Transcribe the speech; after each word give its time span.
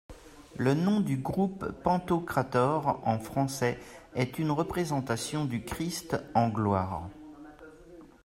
Le 0.57 0.73
nom 0.73 0.99
du 0.99 1.15
groupe 1.17 1.63
pantocrator 1.83 2.99
en 3.05 3.19
français 3.19 3.77
est 4.15 4.39
une 4.39 4.49
représentation 4.49 5.45
du 5.45 5.63
Christ 5.63 6.17
en 6.33 6.49
gloire. 6.49 7.07